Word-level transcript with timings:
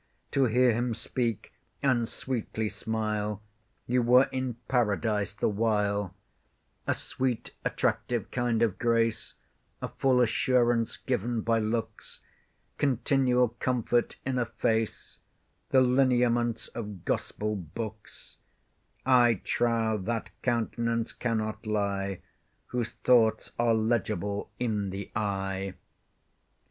To 0.31 0.45
hear 0.45 0.71
him 0.73 0.95
speak, 0.95 1.53
and 1.83 2.09
sweetly 2.09 2.69
smile, 2.69 3.39
You 3.85 4.01
were 4.01 4.23
in 4.31 4.55
Paradise 4.67 5.31
the 5.35 5.47
while, 5.47 6.15
A 6.87 6.95
sweet 6.95 7.53
attractive 7.63 8.31
kind 8.31 8.63
of 8.63 8.79
grace; 8.79 9.35
A 9.79 9.89
full 9.89 10.19
assurance 10.21 10.97
given 10.97 11.41
by 11.41 11.59
looks; 11.59 12.19
Continual 12.79 13.49
comfort 13.59 14.15
in 14.25 14.39
a 14.39 14.45
face, 14.47 15.19
The 15.69 15.81
lineaments 15.81 16.67
of 16.69 17.05
Gospel 17.05 17.55
books— 17.55 18.37
I 19.05 19.35
trow 19.43 19.99
that 19.99 20.31
count'nance 20.41 21.13
cannot 21.13 21.67
lye, 21.67 22.21
Whose 22.69 22.93
thoughts 23.03 23.51
are 23.59 23.75
legible 23.75 24.49
in 24.57 24.89
the 24.89 25.11
eye. 25.15 25.75